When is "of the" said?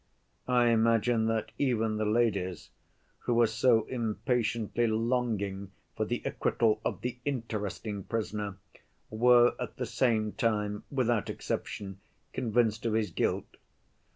6.83-7.19